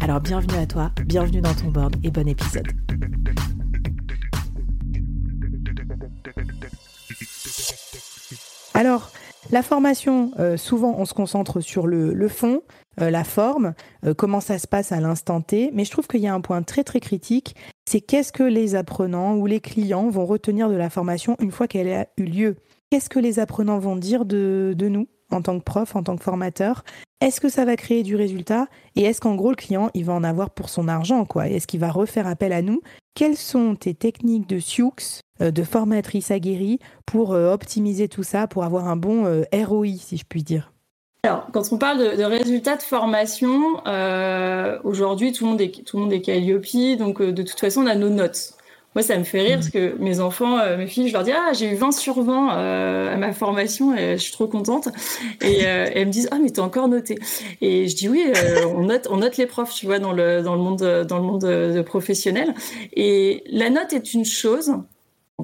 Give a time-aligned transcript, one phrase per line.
[0.00, 2.66] Alors bienvenue à toi, bienvenue dans ton board et bon épisode.
[8.74, 9.10] Alors,
[9.50, 12.62] la formation, euh, souvent on se concentre sur le, fond,
[13.00, 16.20] euh, la forme, euh, comment ça se passe à l'instant T, mais je trouve qu'il
[16.20, 17.56] y a un point très très critique,
[17.88, 21.68] c'est qu'est-ce que les apprenants ou les clients vont retenir de la formation une fois
[21.68, 22.56] qu'elle a eu lieu?
[22.90, 25.08] Qu'est-ce que les apprenants vont dire de nous?
[25.30, 26.84] En tant que prof, en tant que formateur
[27.20, 30.12] Est-ce que ça va créer du résultat Et est-ce qu'en gros, le client, il va
[30.12, 31.48] en avoir pour son argent quoi?
[31.48, 32.80] Est-ce qu'il va refaire appel à nous?
[33.14, 34.92] Quelles sont tes techniques de Sioux,
[35.40, 39.96] euh, de formatrice aguerrie, pour euh, optimiser tout ça, pour avoir un bon euh, ROI,
[39.98, 40.72] si je puis dire?
[41.22, 43.78] Alors, quand on parle de, résultats de formation,
[44.84, 47.86] aujourd'hui tout le monde est tout le monde est Calliope, donc de toute façon on
[47.86, 48.55] a nos notes.
[48.96, 51.30] Moi, ça me fait rire parce que mes enfants, euh, mes filles, je leur dis
[51.30, 54.88] ah j'ai eu 20 sur 20 euh, à ma formation et je suis trop contente.
[55.42, 57.18] Et, euh, elles me disent ah mais t'es encore noté.
[57.60, 58.24] Et je dis oui,
[58.74, 61.24] on note on note les profs, tu vois dans le dans le monde dans le
[61.24, 62.54] monde professionnel.
[62.94, 64.72] Et la note est une chose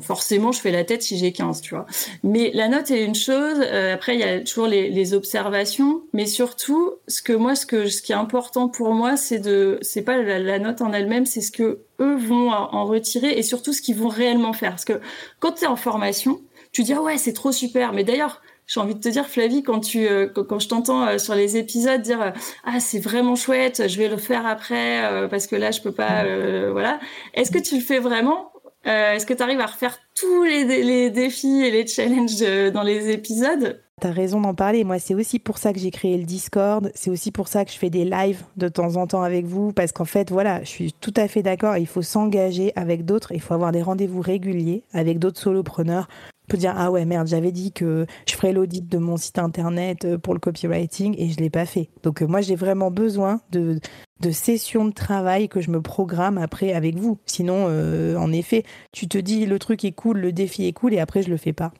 [0.00, 1.86] forcément, je fais la tête si j'ai 15, tu vois.
[2.22, 3.58] Mais la note est une chose.
[3.60, 7.66] Euh, après, il y a toujours les, les, observations, mais surtout, ce que moi, ce
[7.66, 11.26] que ce qui est important pour moi, c'est de, c'est pas la, note en elle-même,
[11.26, 14.70] c'est ce que eux vont en retirer et surtout ce qu'ils vont réellement faire.
[14.70, 15.00] Parce que
[15.38, 16.40] quand tu es en formation,
[16.72, 17.92] tu dis ah ouais, c'est trop super.
[17.92, 21.18] Mais d'ailleurs, j'ai envie de te dire, Flavie, quand tu, euh, quand je t'entends euh,
[21.18, 22.32] sur les épisodes dire
[22.64, 26.24] ah c'est vraiment chouette, je vais le faire après parce que là je peux pas,
[26.70, 27.00] voilà.
[27.34, 28.52] Est-ce que tu le fais vraiment
[28.86, 32.40] euh, est-ce que tu arrives à refaire tous les, défis et les challenges
[32.72, 33.80] dans les épisodes?
[34.02, 34.82] T'as raison d'en parler.
[34.82, 36.90] Moi, c'est aussi pour ça que j'ai créé le Discord.
[36.92, 39.72] C'est aussi pour ça que je fais des lives de temps en temps avec vous.
[39.72, 41.76] Parce qu'en fait, voilà, je suis tout à fait d'accord.
[41.76, 43.30] Il faut s'engager avec d'autres.
[43.30, 46.08] Il faut avoir des rendez-vous réguliers avec d'autres solopreneurs
[46.48, 50.04] peut dire ah ouais merde j'avais dit que je ferais l'audit de mon site internet
[50.04, 53.40] euh, pour le copywriting et je l'ai pas fait donc euh, moi j'ai vraiment besoin
[53.52, 53.78] de
[54.20, 58.64] de sessions de travail que je me programme après avec vous sinon euh, en effet
[58.90, 61.36] tu te dis le truc est cool le défi est cool et après je le
[61.36, 61.72] fais pas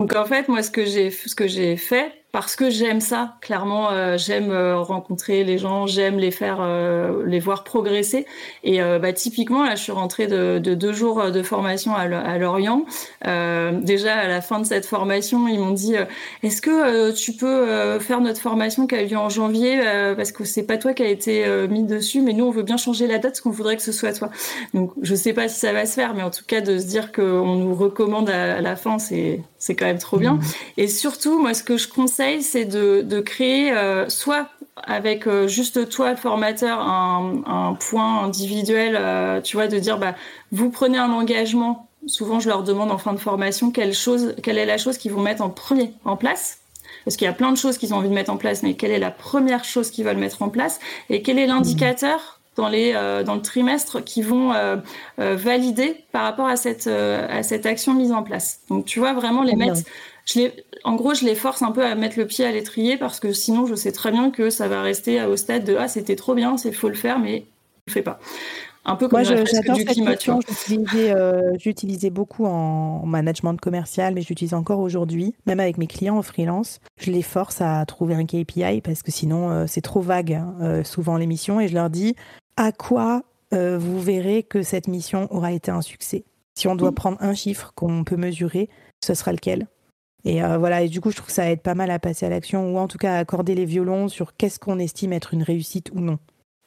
[0.00, 3.36] donc en fait moi ce que j'ai ce que j'ai fait parce que j'aime ça.
[3.42, 8.26] Clairement, euh, j'aime euh, rencontrer les gens, j'aime les faire, euh, les voir progresser.
[8.64, 12.86] Et bah, typiquement, là, je suis rentrée de, de deux jours de formation à, Lorient.
[13.22, 15.94] déjà, à la fin de cette formation, ils m'ont dit
[16.42, 19.80] Est-ce que tu peux faire notre formation qui a lieu en janvier
[20.16, 22.78] Parce que c'est pas toi qui a été mis dessus, mais nous, on veut bien
[22.78, 24.30] changer la date parce qu'on voudrait que ce soit toi.
[24.72, 26.86] Donc, je sais pas si ça va se faire, mais en tout cas, de se
[26.86, 30.34] dire qu'on nous recommande à, la fin, c'est c'est quand même trop bien.
[30.34, 30.42] Mmh.
[30.76, 35.88] Et surtout, moi, ce que je conseille c'est de, créer euh, soit avec euh, juste
[35.88, 40.14] toi, le formateur, un, point individuel, euh, tu vois, de dire, bah,
[40.52, 41.88] vous prenez un engagement.
[42.06, 45.12] Souvent, je leur demande en fin de formation quelle, chose, quelle est la chose qu'ils
[45.12, 46.58] vont mettre en premier en place.
[47.04, 48.74] Parce qu'il y a plein de choses qu'ils ont envie de mettre en place, mais
[48.74, 50.80] quelle est la première chose qu'ils veulent mettre en place?
[51.08, 52.92] Et quel est l'indicateur dans les
[53.24, 54.52] dans le trimestre qui vont
[55.18, 58.60] valider par rapport à cette à cette action mise en place.
[58.68, 59.80] Donc tu vois vraiment les mettre
[60.84, 63.32] en gros, je les force un peu à mettre le pied à l'étrier parce que
[63.32, 66.34] sinon, je sais très bien que ça va rester au stade de ah c'était trop
[66.34, 67.46] bien, c'est faut le faire, mais
[67.86, 68.18] je le fais pas.
[68.86, 70.14] Un peu comme Moi, j'adore cette climat,
[70.94, 76.22] euh, J'utilisais beaucoup en management commercial, mais j'utilise encore aujourd'hui, même avec mes clients en
[76.22, 76.80] freelance.
[77.00, 80.54] Je les force à trouver un KPI parce que sinon, euh, c'est trop vague, hein,
[80.60, 82.14] euh, souvent l'émission, et je leur dis
[82.56, 83.22] à quoi
[83.52, 86.24] vous verrez que cette mission aura été un succès.
[86.56, 86.94] Si on doit mm.
[86.94, 88.68] prendre un chiffre qu'on peut mesurer,
[89.00, 89.68] ce sera lequel
[90.24, 92.24] et euh, voilà, et du coup, je trouve que ça aide pas mal à passer
[92.24, 95.34] à l'action ou en tout cas à accorder les violons sur qu'est-ce qu'on estime être
[95.34, 96.18] une réussite ou non.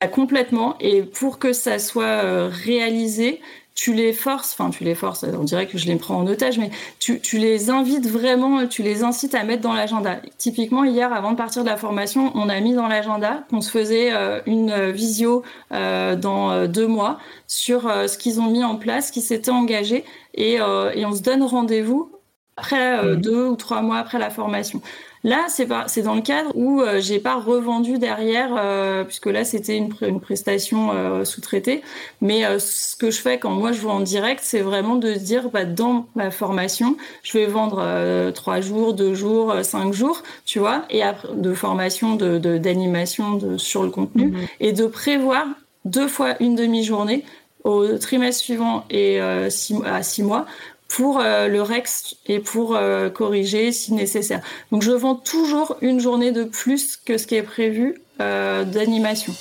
[0.00, 0.76] Ah, complètement.
[0.80, 3.40] Et pour que ça soit réalisé,
[3.74, 6.58] tu les forces, enfin tu les forces, on dirait que je les prends en otage,
[6.58, 6.70] mais
[7.00, 10.20] tu, les invites vraiment, tu les incites à mettre dans l'agenda.
[10.38, 13.70] Typiquement, hier, avant de partir de la formation, on a mis dans l'agenda qu'on se
[13.70, 15.42] faisait euh, une visio
[15.72, 17.18] euh, dans euh, deux mois
[17.48, 20.04] sur ce qu'ils ont mis en place, qui s'étaient engagés,
[20.34, 22.10] et, et, on se donne rendez-vous
[22.56, 23.16] après mmh.
[23.16, 24.80] deux ou trois mois après la formation.
[25.24, 29.24] Là, c'est pas, c'est dans le cadre où euh, j'ai pas revendu derrière, euh, puisque
[29.24, 31.80] là c'était une, une, prestation euh, sous-traitée.
[32.20, 35.14] Mais euh, ce que je fais quand moi je vends en direct, c'est vraiment de
[35.14, 40.58] dire, bah, dans ma formation, je vais vendre trois jours, deux jours, cinq jours, tu
[40.58, 44.46] vois, et après de formation, de, d'animation de, sur le contenu, mhm.
[44.60, 45.46] et de prévoir
[45.86, 47.24] deux fois une demi-journée
[47.62, 49.18] au trimestre suivant et
[49.48, 50.44] six, à six mois
[50.94, 54.40] pour euh, le Rex et pour euh, corriger si nécessaire.
[54.70, 59.34] Donc je vends toujours une journée de plus que ce qui est prévu euh, d'animation.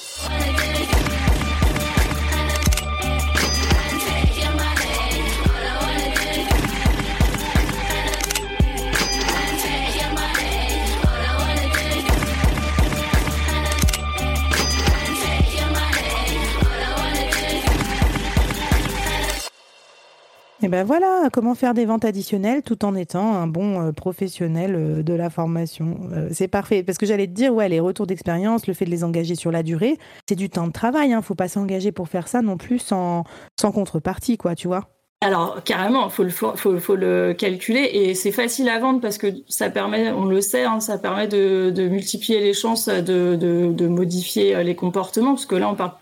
[20.63, 24.75] Et ben voilà, comment faire des ventes additionnelles tout en étant un bon euh, professionnel
[24.75, 25.97] euh, de la formation.
[26.13, 26.83] Euh, c'est parfait.
[26.83, 29.51] Parce que j'allais te dire, ouais, les retours d'expérience, le fait de les engager sur
[29.51, 31.11] la durée, c'est du temps de travail.
[31.11, 31.21] Hein.
[31.21, 33.25] Faut pas s'engager pour faire ça non plus sans,
[33.61, 34.87] contrepartie, quoi, tu vois.
[35.19, 40.11] Alors carrément, faut faut, le calculer et c'est facile à vendre parce que ça permet,
[40.11, 44.75] on le sait, hein, ça permet de, multiplier les chances de, de, de, modifier les
[44.75, 45.93] comportements parce que là on parle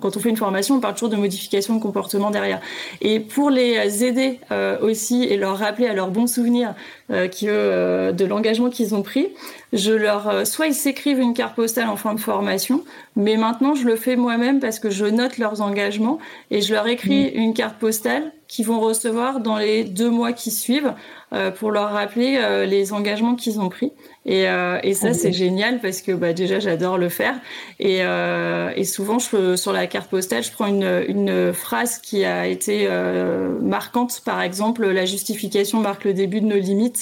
[0.00, 2.60] quand on fait une formation, on parle toujours de modification de comportement derrière.
[3.00, 6.74] Et pour les aider euh, aussi et leur rappeler à leurs bons souvenirs
[7.10, 9.28] euh, qui, euh, de l'engagement qu'ils ont pris,
[9.72, 12.84] je leur, euh, soit ils s'écrivent une carte postale en fin de formation,
[13.16, 16.18] mais maintenant je le fais moi-même parce que je note leurs engagements
[16.50, 17.38] et je leur écris mmh.
[17.38, 20.94] une carte postale qu'ils vont recevoir dans les deux mois qui suivent
[21.34, 23.92] euh, pour leur rappeler euh, les engagements qu'ils ont pris.
[24.24, 27.34] Et, euh, et ça, c'est génial parce que bah, déjà, j'adore le faire.
[27.78, 32.24] Et, euh, et souvent, je, sur la carte postale, je prends une, une phrase qui
[32.24, 34.22] a été euh, marquante.
[34.24, 36.97] Par exemple, la justification marque le début de nos limites.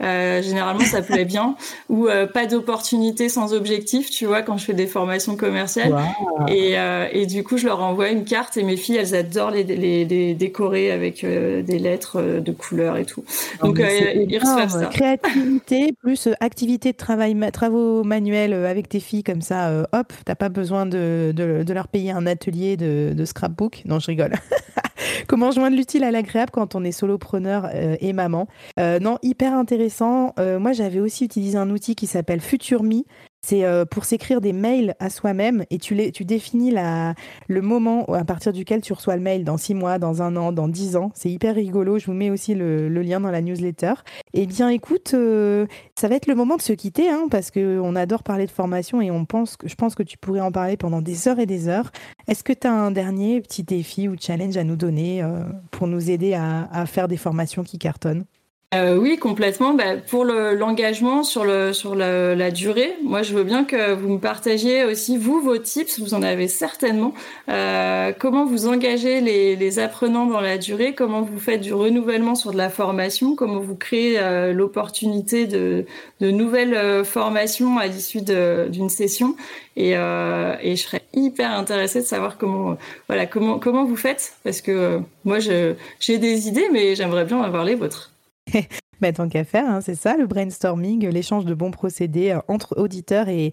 [0.00, 1.56] Généralement, ça plaît bien.
[1.88, 5.94] Ou pas d'opportunité sans objectif, tu vois, quand je fais des formations commerciales.
[6.48, 6.76] Et,
[7.12, 10.04] et du coup, je leur envoie une carte et mes filles, elles adorent les, les,
[10.04, 13.24] les décorer avec des lettres de couleur et tout.
[13.62, 14.86] Donc, ils reçoivent ça.
[14.86, 20.12] Créativité plus activité de travail, travaux manuels euh, avec tes filles comme ça, euh, hop,
[20.24, 23.82] t'as pas besoin de, de, leur payer un atelier de, de scrapbook.
[23.84, 24.34] Non, je rigole.
[25.26, 28.48] Comment joindre l'utile à l'agréable quand on est solopreneur euh, et maman
[28.78, 30.34] Non, hyper intéressant.
[30.38, 33.02] moi, j'avais aussi utilisé un outil qui s'appelle FutureMe.
[33.42, 37.14] C'est euh, pour s'écrire des mails à soi-même et tu, tu définis la,
[37.48, 40.52] le moment à partir duquel tu reçois le mail dans six mois, dans un an,
[40.52, 41.10] dans dix ans.
[41.14, 41.98] C'est hyper rigolo.
[41.98, 43.94] Je vous mets aussi le, lien dans la newsletter.
[44.34, 45.66] Eh bien, écoute, euh,
[45.98, 49.00] ça va être le moment de se quitter hein, parce qu'on adore parler de formation
[49.00, 51.46] et on pense que, je pense que tu pourrais en parler pendant des heures et
[51.46, 51.90] des heures.
[52.28, 55.86] Est-ce que tu as un dernier petit défi ou challenge à nous donner euh, pour
[55.86, 58.24] nous aider à faire des formations qui cartonnent?
[58.72, 59.74] Euh, oui, complètement.
[59.74, 65.16] Bah, pour l'engagement sur, la durée, moi, je veux bien que vous me partagiez aussi,
[65.16, 65.98] vous, vos tips.
[65.98, 67.12] Vous en avez certainement.
[67.48, 70.94] Euh, comment vous engagez les, apprenants dans la durée?
[70.94, 73.34] Comment vous faites du renouvellement sur de la formation?
[73.34, 75.84] Comment vous créez euh, l'opportunité de,
[76.20, 79.34] nouvelles formations à l'issue d'une session?
[79.76, 82.76] Et, et, je serais hyper intéressée de savoir comment,
[83.08, 84.34] voilà, comment, comment vous faites?
[84.44, 88.12] Parce que moi, j'ai des idées, mais j'aimerais bien avoir les vôtres.
[89.00, 92.78] bah, tant qu'à faire, hein, c'est ça le brainstorming, l'échange de bons procédés euh, entre
[92.78, 93.52] auditeurs et,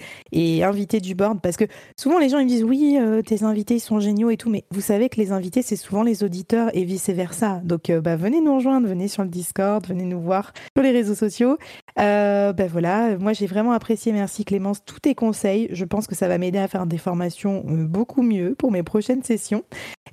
[0.64, 1.40] invités du board.
[1.42, 1.66] Parce que
[2.00, 4.82] souvent les gens ils disent oui, euh, tes invités sont géniaux et tout, mais vous
[4.82, 7.62] savez que les invités c'est souvent les auditeurs et vice versa.
[7.64, 10.92] Donc euh, bah, venez nous rejoindre, venez sur le Discord, venez nous voir sur les
[10.92, 11.58] réseaux sociaux.
[11.98, 15.68] Bah voilà, moi j'ai vraiment apprécié, merci Clémence, tous tes conseils.
[15.72, 19.24] Je pense que ça va m'aider à faire des formations beaucoup mieux pour mes prochaines
[19.24, 19.64] sessions.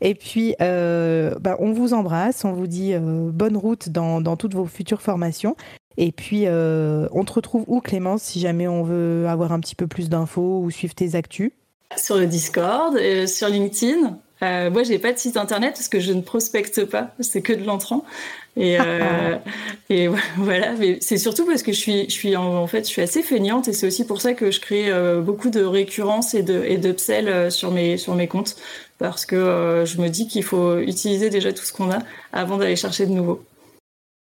[0.01, 5.03] Et puis, bah, on vous embrasse, on vous dit bonne route dans, toutes vos futures
[5.03, 5.57] formations.
[5.97, 9.77] Et puis, euh, on te retrouve où, Clémence, si jamais on veut avoir un petit
[9.77, 11.53] peu plus d'infos ou suivre tes actus?
[11.97, 14.19] Sur le Discord, euh, sur LinkedIn.
[14.43, 17.53] Euh, moi, j'ai pas de site internet parce que je ne prospecte pas, c'est que
[17.53, 18.05] de l'entrant.
[18.57, 19.37] Et, euh,
[19.91, 23.03] et voilà, mais c'est surtout parce que je suis, je suis en, fait, je suis
[23.03, 24.91] assez feignante et c'est aussi pour ça que je crée
[25.23, 28.57] beaucoup de récurrences et de et d'upsell sur mes sur mes comptes
[28.99, 31.99] parce que je me dis qu'il faut utiliser déjà tout ce qu'on a
[32.33, 33.45] avant d'aller chercher de nouveau.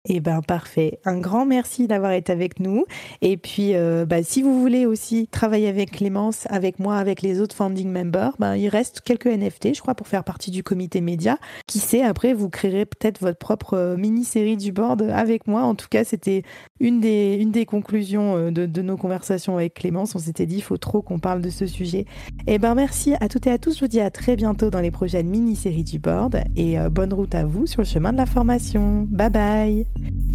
[0.07, 1.01] Eh ben parfait.
[1.07, 2.85] Un grand merci d'avoir été avec nous.
[3.23, 7.41] Et puis, euh, bah, si vous voulez aussi travailler avec Clémence, avec moi, avec les
[7.41, 11.01] autres founding members, ben, il reste quelques NFT, je crois, pour faire partie du comité
[11.01, 11.39] média.
[11.67, 15.63] Qui sait, après, vous créerez peut-être votre propre euh, mini-série du board avec moi.
[15.63, 16.43] En tout cas, c'était
[16.81, 20.15] une des, une des conclusions euh, de, de nos conversations avec Clémence.
[20.15, 22.07] On s'était dit, il faut trop qu'on parle de ce sujet.
[22.47, 23.75] Eh ben merci à toutes et à tous.
[23.77, 26.43] Je vous dis à très bientôt dans les prochaines mini-séries du board.
[26.57, 29.07] Et bonne route à vous sur le chemin de la formation.
[29.09, 29.87] Bye bye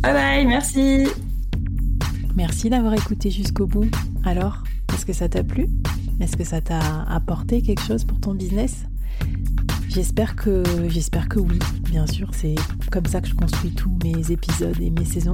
[0.01, 1.08] Bye bye, merci.
[2.36, 3.89] Merci d'avoir écouté jusqu'au bout.
[4.24, 5.67] Alors, est-ce que ça t'a plu?
[6.19, 8.86] Est-ce que ça t'a apporté quelque chose pour ton business?
[9.89, 11.58] J'espère que j'espère que oui,
[11.89, 12.55] bien sûr, c'est
[12.91, 15.34] comme ça que je construis tous mes épisodes et mes saisons.